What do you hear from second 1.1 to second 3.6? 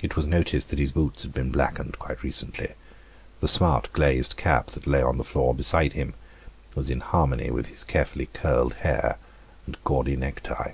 had been blackened quite recently. The